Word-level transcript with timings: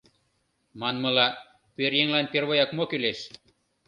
Манмыла, 0.79 1.27
пӧръеҥлан 1.75 2.25
первояк 2.33 2.69
мо 2.77 2.83
кӱлеш? 2.89 3.19